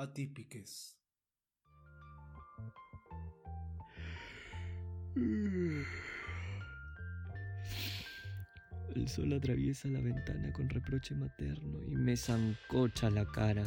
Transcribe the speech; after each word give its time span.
atípiques. 0.00 0.96
El 8.94 9.08
sol 9.08 9.32
atraviesa 9.32 9.88
la 9.88 10.00
ventana 10.00 10.52
con 10.52 10.68
reproche 10.68 11.14
materno 11.14 11.82
y 11.84 11.94
me 11.94 12.16
zancocha 12.16 13.10
la 13.10 13.26
cara. 13.26 13.64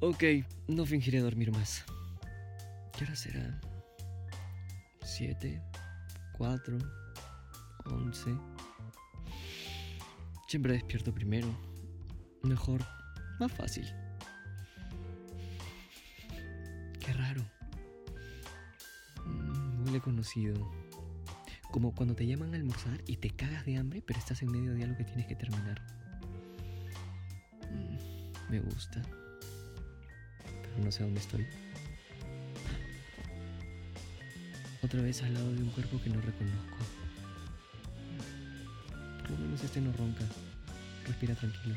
Ok, 0.00 0.24
no 0.66 0.84
fingiré 0.86 1.20
dormir 1.20 1.52
más. 1.52 1.84
¿Qué 2.96 3.04
hora 3.04 3.14
será? 3.14 3.60
¿Siete? 5.04 5.62
¿Cuatro? 6.36 6.78
¿Once? 7.84 8.30
Siempre 10.48 10.72
despierto 10.72 11.14
primero. 11.14 11.48
Mejor, 12.42 12.80
más 13.40 13.52
fácil. 13.52 13.86
Qué 17.00 17.12
raro. 17.12 17.42
Mm, 19.26 19.84
huele 19.84 20.00
conocido. 20.00 20.70
Como 21.70 21.94
cuando 21.94 22.14
te 22.14 22.26
llaman 22.26 22.54
a 22.54 22.56
almorzar 22.56 23.00
y 23.06 23.16
te 23.16 23.30
cagas 23.30 23.64
de 23.64 23.76
hambre, 23.76 24.02
pero 24.06 24.18
estás 24.18 24.42
en 24.42 24.50
medio 24.50 24.74
de 24.74 24.84
algo 24.84 24.96
que 24.96 25.04
tienes 25.04 25.26
que 25.26 25.36
terminar. 25.36 25.80
Mm, 27.70 28.50
me 28.50 28.60
gusta 28.60 29.02
no 30.78 30.92
sé 30.92 31.02
dónde 31.02 31.20
estoy. 31.20 31.46
Otra 34.82 35.02
vez 35.02 35.22
al 35.22 35.34
lado 35.34 35.52
de 35.52 35.62
un 35.62 35.70
cuerpo 35.70 36.00
que 36.02 36.10
no 36.10 36.20
reconozco. 36.20 36.78
Por 39.22 39.30
lo 39.30 39.38
menos 39.38 39.62
este 39.62 39.80
no 39.80 39.92
ronca. 39.92 40.24
Respira 41.06 41.34
tranquilo. 41.34 41.74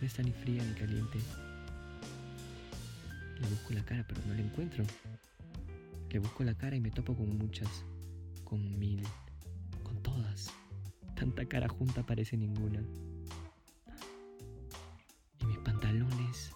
No 0.00 0.06
está 0.06 0.22
ni 0.22 0.32
fría 0.32 0.62
ni 0.64 0.74
caliente. 0.74 1.18
Le 3.40 3.48
busco 3.48 3.72
la 3.72 3.84
cara, 3.84 4.04
pero 4.06 4.20
no 4.26 4.34
la 4.34 4.40
encuentro. 4.40 4.84
Le 6.10 6.18
busco 6.18 6.44
la 6.44 6.54
cara 6.54 6.76
y 6.76 6.80
me 6.80 6.90
topo 6.90 7.14
con 7.14 7.36
muchas. 7.36 7.84
Con 8.44 8.78
mil. 8.78 9.02
Con 9.82 10.00
todas. 10.02 10.50
Tanta 11.14 11.44
cara 11.46 11.68
junta 11.68 12.06
parece 12.06 12.36
ninguna. 12.36 12.80
Y 15.40 15.46
mis 15.46 15.58
pantalones. 15.58 16.52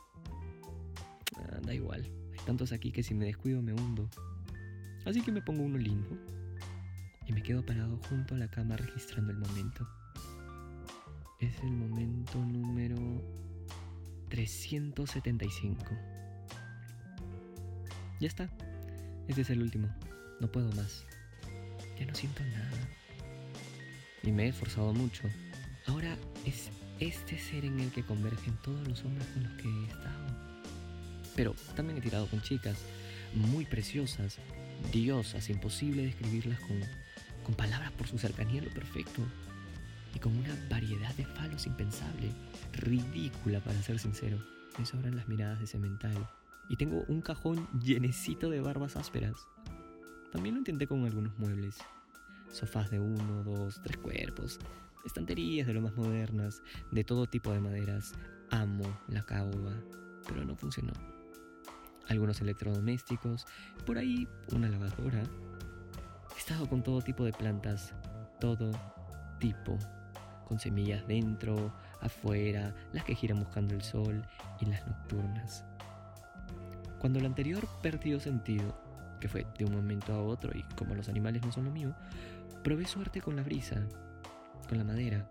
Ah, 1.37 1.61
da 1.65 1.75
igual. 1.75 2.09
Hay 2.33 2.45
tantos 2.47 2.73
aquí 2.73 2.93
que 2.93 3.03
si 3.03 3.15
me 3.15 3.27
descuido 3.27 3.61
me 3.61 3.73
hundo. 3.73 4.09
Así 5.05 5.21
que 5.21 5.33
me 5.33 5.43
pongo 5.43 5.63
uno 5.63 5.79
lindo. 5.79 6.17
Y 7.27 7.33
me 7.33 7.43
quedo 7.43 7.67
parado 7.67 7.99
junto 8.09 8.35
a 8.37 8.39
la 8.39 8.49
cama 8.49 8.77
registrando 8.77 9.33
el 9.33 9.39
momento. 9.39 9.87
Es 11.43 11.59
el 11.65 11.73
momento 11.73 12.39
número 12.39 12.97
375. 14.29 15.85
Ya 18.21 18.29
está. 18.29 18.49
Este 19.27 19.41
es 19.41 19.51
el 19.51 19.61
último. 19.61 19.89
No 20.41 20.51
puedo 20.53 20.71
más. 20.73 21.05
Ya 21.99 22.07
no 22.07 22.15
siento 22.15 22.45
nada 22.45 22.89
y 24.23 24.31
me 24.31 24.45
he 24.45 24.49
esforzado 24.51 24.95
mucho. 24.95 25.25
Ahora 25.87 26.17
es 26.47 26.71
este 27.01 27.37
ser 27.41 27.65
en 27.65 27.81
el 27.81 27.91
que 27.91 28.05
convergen 28.05 28.57
todos 28.63 28.87
los 28.87 29.05
hombres 29.05 29.27
con 29.35 29.43
los 29.43 29.53
que 29.55 29.69
he 29.69 29.85
estado. 29.89 30.63
Pero 31.35 31.57
también 31.75 31.99
he 31.99 32.03
tirado 32.03 32.29
con 32.29 32.41
chicas 32.41 32.79
muy 33.35 33.65
preciosas, 33.65 34.39
diosas, 34.93 35.51
imposible 35.51 36.05
describirlas 36.05 36.61
con, 36.61 36.81
con 37.43 37.57
palabras 37.57 37.91
por 37.91 38.07
su 38.07 38.17
cercanía 38.17 38.63
lo 38.63 38.71
perfecto. 38.71 39.23
Y 40.15 40.19
con 40.19 40.37
una 40.37 40.55
variedad 40.69 41.15
de 41.15 41.25
falos 41.25 41.67
impensable, 41.67 42.31
ridícula 42.73 43.61
para 43.61 43.81
ser 43.83 43.99
sincero. 43.99 44.39
Me 44.79 44.87
sobran 44.87 45.17
las 45.17 45.29
miradas 45.29 45.61
de 45.61 45.67
cemental. 45.67 46.29
Y 46.69 46.77
tengo 46.77 47.05
un 47.09 47.21
cajón 47.21 47.69
llenecito 47.81 48.51
de 48.51 48.61
barbas 48.61 48.97
ásperas. 48.97 49.37
También 50.31 50.55
lo 50.55 50.61
intenté 50.61 50.87
con 50.87 51.05
algunos 51.05 51.39
muebles 51.39 51.77
sofás 52.53 52.91
de 52.91 53.01
uno, 53.01 53.43
dos, 53.43 53.81
tres 53.83 53.97
cuerpos, 53.97 54.59
estanterías 55.05 55.67
de 55.67 55.75
lo 55.75 55.81
más 55.81 55.97
modernas, 55.97 56.63
de 56.91 57.03
todo 57.03 57.27
tipo 57.27 57.51
de 57.53 57.61
maderas. 57.61 58.13
Amo 58.51 58.85
la 59.09 59.23
caoba, 59.23 59.73
pero 60.29 60.45
no 60.45 60.55
funcionó. 60.55 60.93
Algunos 62.09 62.41
electrodomésticos, 62.41 63.47
por 63.87 63.99
ahí 63.99 64.29
una 64.53 64.69
lavadora. 64.69 65.23
He 66.35 66.39
estado 66.39 66.69
con 66.69 66.83
todo 66.83 67.01
tipo 67.01 67.25
de 67.25 67.33
plantas, 67.33 67.95
todo 68.41 68.71
tipo, 69.39 69.79
con 70.49 70.59
semillas 70.59 71.07
dentro, 71.07 71.73
afuera, 72.01 72.75
las 72.93 73.05
que 73.05 73.15
giran 73.15 73.41
buscando 73.41 73.75
el 73.75 73.83
sol 73.83 74.27
y 74.61 74.67
las 74.67 74.87
nocturnas. 74.87 75.65
Cuando 76.99 77.21
lo 77.21 77.27
anterior 77.27 77.67
perdió 77.83 78.21
sentido, 78.21 78.77
que 79.21 79.29
fue 79.29 79.47
de 79.59 79.65
un 79.65 79.75
momento 79.75 80.13
a 80.13 80.23
otro 80.23 80.57
y 80.57 80.63
como 80.77 80.95
los 80.95 81.09
animales 81.09 81.43
no 81.43 81.53
son 81.53 81.65
lo 81.65 81.71
mío, 81.71 81.95
probé 82.63 82.87
suerte 82.87 83.21
con 83.21 83.37
la 83.37 83.43
brisa, 83.43 83.83
con 84.69 84.79
la 84.79 84.85
madera, 84.85 85.31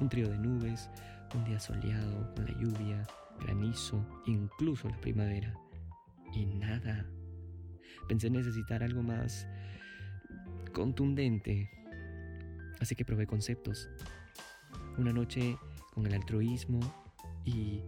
un 0.00 0.08
trío 0.08 0.28
de 0.28 0.38
nubes, 0.38 0.90
un 1.34 1.44
día 1.44 1.58
soleado, 1.58 2.32
con 2.34 2.44
la 2.44 2.52
lluvia, 2.52 3.06
granizo, 3.40 4.04
incluso 4.26 4.88
la 4.88 5.00
primavera. 5.00 5.54
Y 6.34 6.46
nada. 6.46 7.04
Pensé 8.08 8.30
necesitar 8.30 8.82
algo 8.82 9.02
más 9.02 9.46
contundente. 10.72 11.70
Así 12.80 12.94
que 12.94 13.04
probé 13.04 13.26
conceptos. 13.26 13.88
Una 14.98 15.12
noche 15.12 15.56
con 15.94 16.06
el 16.06 16.14
altruismo 16.14 16.80
y 17.44 17.80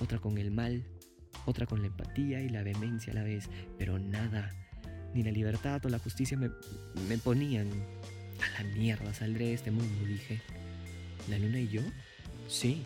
otra 0.00 0.18
con 0.18 0.38
el 0.38 0.50
mal, 0.50 0.84
otra 1.46 1.66
con 1.66 1.80
la 1.80 1.88
empatía 1.88 2.40
y 2.40 2.48
la 2.48 2.62
vehemencia 2.62 3.12
a 3.12 3.16
la 3.16 3.22
vez, 3.22 3.48
pero 3.78 3.98
nada 3.98 4.50
ni 5.14 5.22
la 5.22 5.30
libertad 5.30 5.84
o 5.84 5.88
la 5.88 5.98
justicia 5.98 6.36
me, 6.36 6.50
me 7.08 7.18
ponían. 7.18 7.68
A 8.40 8.62
la 8.62 8.68
mierda 8.74 9.14
saldré 9.14 9.46
de 9.46 9.54
este 9.54 9.70
mundo, 9.70 10.06
dije. 10.06 10.40
¿La 11.28 11.38
luna 11.38 11.60
y 11.60 11.68
yo? 11.68 11.82
Sí, 12.48 12.82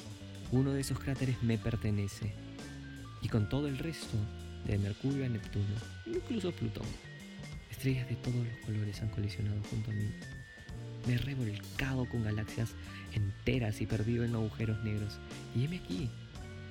uno 0.53 0.73
de 0.73 0.81
esos 0.81 0.99
cráteres 0.99 1.43
me 1.43 1.57
pertenece. 1.57 2.33
Y 3.23 3.29
con 3.29 3.49
todo 3.49 3.67
el 3.69 3.79
resto, 3.79 4.19
de 4.67 4.79
Mercurio 4.79 5.25
a 5.25 5.29
Neptuno, 5.29 5.65
incluso 6.07 6.53
Plutón. 6.53 6.87
Estrellas 7.71 8.09
de 8.09 8.17
todos 8.17 8.37
los 8.37 8.57
colores 8.65 9.01
han 9.01 9.09
colisionado 9.09 9.63
junto 9.71 9.91
a 9.91 9.95
mí. 9.95 10.11
Me 11.07 11.15
he 11.15 11.19
revolcado 11.19 12.09
con 12.09 12.25
galaxias 12.25 12.75
enteras 13.13 13.81
y 13.81 13.87
perdido 13.87 14.25
en 14.25 14.35
agujeros 14.35 14.83
negros. 14.83 15.19
Y 15.55 15.65
heme 15.65 15.79
aquí, 15.79 16.09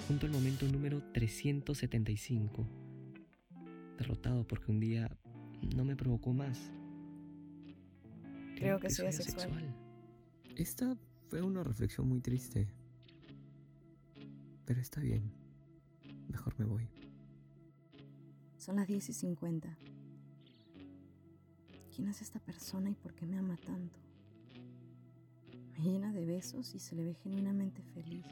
junto 0.07 0.25
al 0.25 0.31
momento 0.31 0.65
número 0.67 1.01
375. 1.13 2.67
Derrotado 3.97 4.45
porque 4.45 4.71
un 4.71 4.79
día 4.79 5.09
no 5.75 5.85
me 5.85 5.95
provocó 5.95 6.33
más. 6.33 6.59
Creo, 8.55 8.79
que, 8.79 8.89
soy, 8.89 9.07
asexual. 9.07 9.75
Esta 10.55 10.97
fue 11.29 11.41
una 11.41 11.63
reflexión 11.63 12.07
muy 12.07 12.21
triste. 12.21 12.67
Pero 14.65 14.81
está 14.81 15.01
bien. 15.01 15.31
Mejor 16.29 16.55
me 16.57 16.65
voy. 16.65 16.89
Son 18.57 18.77
las 18.77 18.87
10 18.87 19.09
y 19.09 19.13
50. 19.13 19.77
¿Quién 21.95 22.09
es 22.09 22.21
esta 22.21 22.39
persona 22.39 22.89
y 22.89 22.95
por 22.95 23.13
qué 23.13 23.25
me 23.25 23.37
ama 23.37 23.57
tanto? 23.57 24.04
Llena 25.77 26.11
de 26.11 26.25
besos 26.25 26.73
y 26.73 26.79
se 26.79 26.95
le 26.95 27.03
ve 27.03 27.13
genuinamente 27.15 27.81
feliz. 27.93 28.25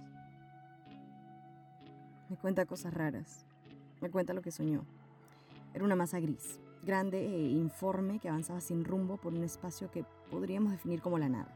Me 2.30 2.38
cuenta 2.38 2.66
cosas 2.66 2.94
raras. 2.94 3.46
Me 4.02 4.10
cuenta 4.10 4.34
lo 4.34 4.42
que 4.42 4.52
soñó. 4.52 4.86
Era 5.74 5.84
una 5.84 5.96
masa 5.96 6.20
gris, 6.20 6.60
grande 6.84 7.26
e 7.26 7.50
informe 7.52 8.20
que 8.20 8.30
avanzaba 8.30 8.62
sin 8.62 8.86
rumbo 8.86 9.18
por 9.18 9.34
un 9.34 9.44
espacio 9.44 9.92
que 9.92 10.06
podríamos 10.30 10.72
definir 10.72 11.02
como 11.02 11.18
la 11.18 11.30
nada. 11.30 11.54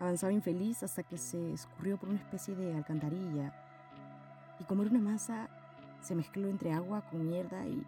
Avanzaba 0.00 0.32
infeliz 0.32 0.82
hasta 0.82 1.02
que 1.02 1.18
se 1.18 1.52
escurrió 1.52 1.96
por 1.96 2.08
una 2.08 2.18
especie 2.18 2.54
de 2.54 2.74
alcantarilla 2.74 3.52
y 4.58 4.64
como 4.64 4.82
era 4.82 4.90
una 4.90 5.00
masa, 5.00 5.48
se 6.02 6.14
mezcló 6.14 6.48
entre 6.48 6.72
agua 6.72 7.02
con 7.10 7.28
mierda 7.28 7.66
y, 7.66 7.84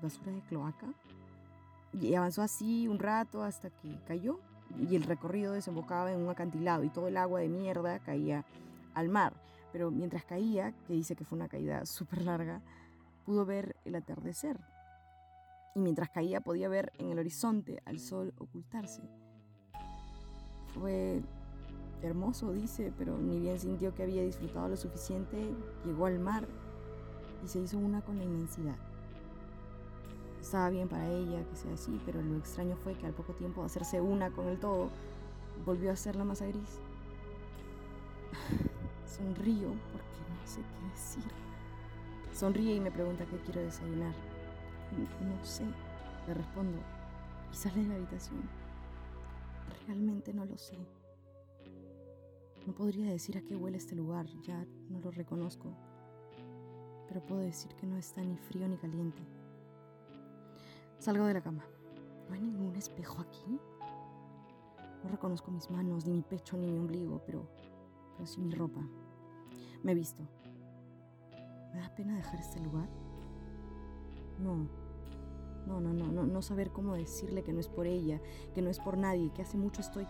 basura 0.00 0.32
de 0.32 0.40
cloaca. 0.42 0.86
Y 1.92 2.14
avanzó 2.14 2.42
así 2.42 2.88
un 2.88 2.98
rato 2.98 3.42
hasta 3.42 3.70
que 3.70 3.98
cayó 4.06 4.40
y 4.78 4.96
el 4.96 5.02
recorrido 5.02 5.52
desembocaba 5.52 6.12
en 6.12 6.20
un 6.20 6.30
acantilado 6.30 6.84
y 6.84 6.88
todo 6.88 7.08
el 7.08 7.16
agua 7.16 7.40
de 7.40 7.48
mierda 7.48 7.98
caía 7.98 8.44
al 8.94 9.08
mar. 9.08 9.34
Pero 9.72 9.90
mientras 9.90 10.24
caía, 10.24 10.72
que 10.86 10.94
dice 10.94 11.16
que 11.16 11.24
fue 11.24 11.36
una 11.36 11.48
caída 11.48 11.86
súper 11.86 12.22
larga, 12.22 12.60
pudo 13.24 13.46
ver 13.46 13.76
el 13.84 13.94
atardecer 13.94 14.58
y 15.74 15.80
mientras 15.80 16.10
caía 16.10 16.40
podía 16.40 16.68
ver 16.68 16.92
en 16.98 17.10
el 17.10 17.18
horizonte 17.18 17.82
al 17.86 17.98
sol 17.98 18.34
ocultarse. 18.38 19.02
Fue 20.74 21.22
hermoso, 22.02 22.52
dice, 22.52 22.92
pero 22.98 23.16
ni 23.18 23.38
bien 23.38 23.58
sintió 23.58 23.94
que 23.94 24.02
había 24.02 24.22
disfrutado 24.22 24.68
lo 24.68 24.76
suficiente, 24.76 25.54
llegó 25.84 26.06
al 26.06 26.18
mar 26.18 26.46
y 27.44 27.48
se 27.48 27.60
hizo 27.60 27.78
una 27.78 28.02
con 28.02 28.18
la 28.18 28.24
inmensidad. 28.24 28.76
Estaba 30.42 30.70
bien 30.70 30.88
para 30.88 31.08
ella 31.08 31.44
que 31.48 31.56
sea 31.56 31.72
así, 31.72 32.00
pero 32.04 32.20
lo 32.20 32.36
extraño 32.36 32.76
fue 32.76 32.94
que 32.94 33.06
al 33.06 33.14
poco 33.14 33.32
tiempo 33.32 33.60
de 33.60 33.66
hacerse 33.66 34.00
una 34.00 34.32
con 34.32 34.48
el 34.48 34.58
todo, 34.58 34.90
volvió 35.64 35.92
a 35.92 35.96
ser 35.96 36.16
la 36.16 36.24
masa 36.24 36.46
gris. 36.46 36.80
Sonrío 39.06 39.68
porque 39.68 40.20
no 40.28 40.46
sé 40.46 40.60
qué 40.60 40.90
decir. 40.90 41.32
Sonríe 42.34 42.74
y 42.74 42.80
me 42.80 42.90
pregunta 42.90 43.24
qué 43.24 43.38
quiero 43.38 43.60
desayunar. 43.60 44.14
No 45.20 45.44
sé, 45.44 45.64
le 46.26 46.34
respondo 46.34 46.78
y 47.52 47.56
sale 47.56 47.82
de 47.82 47.88
la 47.88 47.94
habitación. 47.94 48.42
Realmente 49.86 50.34
no 50.34 50.44
lo 50.44 50.58
sé. 50.58 50.76
No 52.66 52.74
podría 52.74 53.10
decir 53.10 53.38
a 53.38 53.42
qué 53.42 53.54
huele 53.54 53.78
este 53.78 53.94
lugar, 53.94 54.26
ya 54.42 54.66
no 54.90 54.98
lo 54.98 55.12
reconozco. 55.12 55.72
Pero 57.06 57.24
puedo 57.24 57.42
decir 57.42 57.74
que 57.76 57.86
no 57.86 57.96
está 57.96 58.22
ni 58.22 58.36
frío 58.36 58.66
ni 58.66 58.76
caliente. 58.76 59.22
Salgo 61.02 61.26
de 61.26 61.34
la 61.34 61.40
cama. 61.40 61.64
¿No 62.28 62.34
hay 62.36 62.40
ningún 62.40 62.76
espejo 62.76 63.22
aquí? 63.22 63.58
No 65.02 65.10
reconozco 65.10 65.50
mis 65.50 65.68
manos, 65.68 66.06
ni 66.06 66.12
mi 66.12 66.22
pecho, 66.22 66.56
ni 66.56 66.68
mi 66.68 66.78
ombligo, 66.78 67.20
pero, 67.26 67.44
pero 68.14 68.24
sí 68.24 68.40
mi 68.40 68.54
ropa. 68.54 68.80
Me 69.82 69.90
he 69.90 69.94
visto. 69.96 70.22
¿Me 71.74 71.80
da 71.80 71.92
pena 71.96 72.14
dejar 72.14 72.38
este 72.38 72.60
lugar? 72.60 72.88
No. 74.38 74.68
No, 75.66 75.80
no, 75.80 75.92
no, 75.92 76.06
no, 76.06 76.24
no 76.24 76.40
saber 76.40 76.70
cómo 76.70 76.94
decirle 76.94 77.42
que 77.42 77.52
no 77.52 77.58
es 77.58 77.66
por 77.66 77.88
ella, 77.88 78.20
que 78.54 78.62
no 78.62 78.70
es 78.70 78.78
por 78.78 78.96
nadie, 78.96 79.32
que 79.32 79.42
hace 79.42 79.58
mucho 79.58 79.80
estoy 79.80 80.06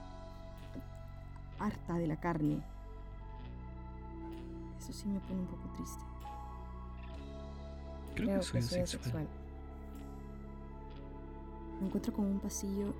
harta 1.58 1.94
de 1.94 2.06
la 2.06 2.20
carne. 2.20 2.62
Eso 4.78 4.92
sí 4.92 5.08
me 5.08 5.20
pone 5.20 5.40
un 5.40 5.46
poco 5.46 5.72
triste. 5.74 6.04
Creo, 8.14 8.40
que 8.40 8.60
soy, 8.60 8.80
asexual. 8.80 9.26
Me 11.82 11.88
encuentro 11.88 12.12
con 12.12 12.26
un 12.26 12.38
pasillo 12.38 12.94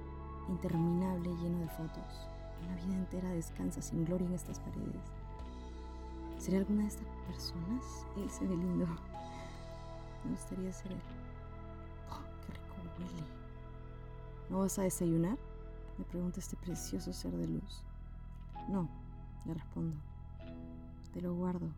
interminable 0.49 1.29
lleno 1.37 1.61
de 1.61 1.69
fotos. 1.69 2.29
Una 2.65 2.75
vida 2.75 2.97
entera 2.97 3.29
descansa 3.29 3.81
sin 3.81 4.05
gloria 4.05 4.27
en 4.27 4.35
estas 4.35 4.59
paredes. 4.59 5.05
¿Seré 6.37 6.57
alguna 6.57 6.83
de 6.83 6.89
estas 6.89 7.07
personas? 7.29 8.07
Él 8.17 8.29
se 8.29 8.45
ve 8.45 8.57
lindo. 8.57 8.87
Me 10.25 10.33
gustaría 10.33 10.73
ser. 10.73 10.91
Oh, 12.11 12.23
qué 12.45 12.55
rico 12.55 12.75
huele. 12.99 13.25
¿No 14.51 14.59
vas 14.59 14.77
a 14.81 14.83
desayunar? 14.83 15.39
Me 15.97 16.05
pregunta 16.05 16.41
este 16.41 16.57
precioso 16.57 17.13
ser 17.13 17.37
de 17.37 17.47
luz. 17.47 17.85
No, 18.69 18.89
le 19.45 19.55
respondo. 19.55 19.97
Te 21.13 21.21
lo 21.21 21.37
guardo. 21.37 21.69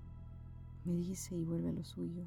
Me 0.86 0.94
dice 0.94 1.36
y 1.36 1.44
vuelve 1.44 1.68
a 1.68 1.72
lo 1.72 1.84
suyo. 1.84 2.24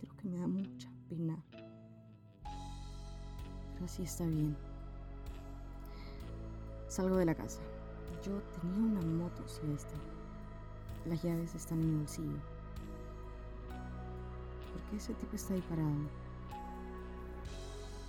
Creo 0.00 0.16
que 0.16 0.28
me 0.28 0.38
da 0.38 0.48
mucha 0.48 0.90
pena. 1.08 1.40
Así 3.84 4.02
está 4.02 4.24
bien. 4.24 4.56
Salgo 6.88 7.16
de 7.16 7.24
la 7.24 7.34
casa. 7.34 7.60
Yo 8.24 8.40
tenía 8.60 9.00
una 9.00 9.00
moto 9.00 9.44
esta. 9.44 9.94
Las 11.06 11.22
llaves 11.22 11.54
están 11.54 11.80
en 11.80 11.92
mi 11.92 11.98
bolsillo. 11.98 12.38
¿Por 14.72 14.82
qué 14.90 14.96
ese 14.96 15.14
tipo 15.14 15.36
está 15.36 15.54
ahí 15.54 15.62
parado? 15.68 15.88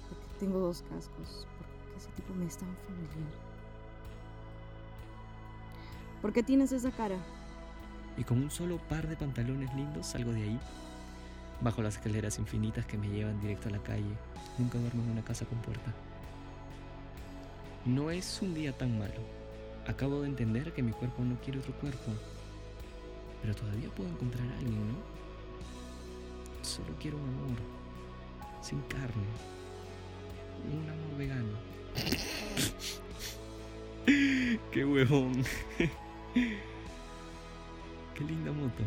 ¿Por 0.09 0.17
qué 0.17 0.39
tengo 0.39 0.59
dos 0.59 0.81
cascos? 0.83 1.47
¿Por 1.57 1.67
qué 1.67 1.97
ese 1.97 2.09
tipo 2.11 2.33
me 2.33 2.45
es 2.45 2.57
tan 2.57 2.75
familiar? 2.87 3.31
¿Por 6.21 6.33
qué 6.33 6.43
tienes 6.43 6.71
esa 6.71 6.91
cara? 6.91 7.17
Y 8.17 8.23
con 8.23 8.41
un 8.41 8.51
solo 8.51 8.77
par 8.89 9.07
de 9.07 9.15
pantalones 9.15 9.73
lindos 9.75 10.07
salgo 10.07 10.31
de 10.31 10.43
ahí. 10.43 10.59
Bajo 11.61 11.81
las 11.81 11.95
escaleras 11.95 12.39
infinitas 12.39 12.85
que 12.85 12.97
me 12.97 13.09
llevan 13.09 13.39
directo 13.41 13.67
a 13.67 13.71
la 13.71 13.79
calle. 13.79 14.15
Nunca 14.57 14.77
duermo 14.77 15.03
en 15.03 15.11
una 15.11 15.23
casa 15.23 15.45
con 15.45 15.57
puerta. 15.59 15.93
No 17.85 18.11
es 18.11 18.41
un 18.41 18.53
día 18.53 18.71
tan 18.71 18.97
malo. 18.97 19.21
Acabo 19.87 20.21
de 20.21 20.27
entender 20.27 20.73
que 20.73 20.83
mi 20.83 20.91
cuerpo 20.91 21.23
no 21.23 21.35
quiere 21.41 21.59
otro 21.59 21.73
cuerpo. 21.73 22.11
Pero 23.41 23.55
todavía 23.55 23.89
puedo 23.89 24.09
encontrar 24.09 24.47
a 24.47 24.57
alguien, 24.57 24.87
¿no? 24.87 24.95
Solo 26.61 26.93
quiero 26.99 27.17
un 27.17 27.27
amor. 27.29 27.57
Sin 28.61 28.81
carne. 28.83 29.23
Un 30.71 30.89
amor 30.89 31.17
vegano. 31.17 31.57
¡Qué 34.71 34.85
huevón! 34.85 35.43
Qué 36.33 38.23
linda 38.23 38.51
moto. 38.51 38.83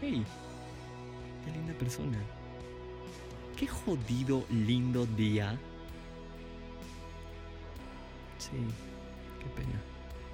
¡Hey! 0.00 0.24
Qué 1.44 1.50
linda 1.52 1.74
persona. 1.74 2.18
Qué 3.56 3.66
jodido 3.66 4.44
lindo 4.50 5.06
día. 5.06 5.58
Sí, 8.38 8.50
qué 9.38 9.46
pena. 9.54 9.80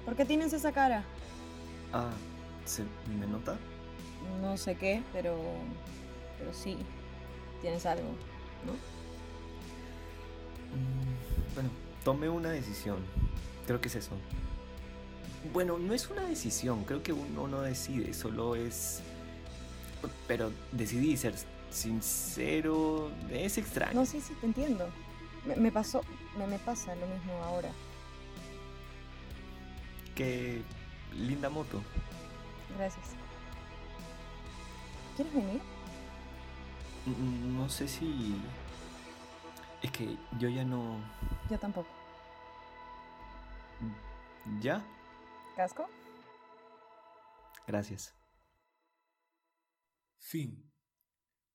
¿Por 0.05 0.15
qué 0.15 0.25
tienes 0.25 0.53
esa 0.53 0.71
cara? 0.71 1.03
Ah, 1.93 2.11
¿se 2.65 2.83
me 3.19 3.27
nota? 3.27 3.57
No 4.41 4.57
sé 4.57 4.75
qué, 4.75 5.03
pero. 5.13 5.37
Pero 6.39 6.53
sí. 6.53 6.77
Tienes 7.61 7.85
algo, 7.85 8.09
¿no? 8.65 8.73
Mm, 10.71 11.53
bueno, 11.53 11.69
tomé 12.03 12.29
una 12.29 12.49
decisión. 12.49 12.97
Creo 13.67 13.79
que 13.79 13.87
es 13.87 13.95
eso. 13.95 14.11
Bueno, 15.53 15.77
no 15.77 15.93
es 15.93 16.09
una 16.09 16.23
decisión, 16.23 16.83
creo 16.83 17.01
que 17.01 17.13
uno 17.13 17.47
no 17.47 17.61
decide, 17.61 18.13
solo 18.13 18.55
es... 18.55 19.01
Pero 20.27 20.51
decidí 20.71 21.17
ser 21.17 21.35
sincero, 21.69 23.11
es 23.29 23.57
extraño. 23.57 23.93
No, 23.93 24.05
sí, 24.05 24.21
sí, 24.21 24.33
te 24.39 24.45
entiendo. 24.45 24.89
Me, 25.57 25.71
pasó, 25.71 26.03
me, 26.37 26.45
me 26.47 26.59
pasa 26.59 26.93
lo 26.95 27.07
mismo 27.07 27.33
ahora. 27.43 27.69
Qué 30.15 30.61
linda 31.13 31.49
moto. 31.49 31.81
Gracias. 32.77 33.05
¿Quieres 35.15 35.33
venir? 35.33 35.61
No 37.57 37.67
sé 37.69 37.87
si... 37.87 38.35
Es 39.81 39.91
que 39.91 40.15
yo 40.37 40.47
ya 40.47 40.63
no... 40.63 40.97
Yo 41.49 41.57
tampoco. 41.57 41.89
¿Ya? 44.61 44.81
¿Casco? 45.55 45.87
Gracias. 47.67 48.13
Fin. 50.23 50.71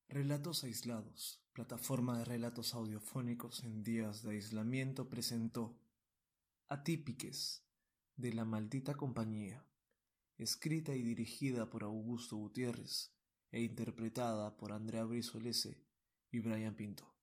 Relatos 0.09 0.63
aislados. 0.65 1.41
Plataforma 1.53 2.19
de 2.19 2.25
relatos 2.25 2.75
audiofónicos 2.75 3.63
en 3.63 3.81
días 3.81 4.21
de 4.21 4.31
aislamiento 4.31 5.09
presentó 5.09 5.79
Atípiques 6.67 7.65
de 8.17 8.33
la 8.33 8.45
maldita 8.45 8.93
compañía, 8.93 9.65
escrita 10.37 10.93
y 10.93 11.01
dirigida 11.01 11.69
por 11.69 11.83
Augusto 11.83 12.35
Gutiérrez 12.35 13.15
e 13.51 13.61
interpretada 13.61 14.57
por 14.57 14.73
Andrea 14.73 15.05
Brizuelese 15.05 15.81
y 16.29 16.39
Brian 16.39 16.75
Pinto. 16.75 17.16